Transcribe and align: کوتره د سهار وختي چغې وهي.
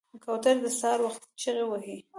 کوتره 0.23 0.61
د 0.63 0.67
سهار 0.79 0.99
وختي 1.03 1.27
چغې 1.41 1.63
وهي. 1.67 1.97